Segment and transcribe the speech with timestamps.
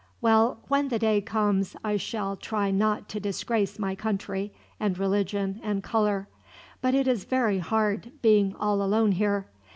[0.19, 5.59] Well, when the day comes I shall try not to disgrace my country, and religion,
[5.61, 6.27] and color;
[6.81, 9.45] but it is very hard, being all alone here.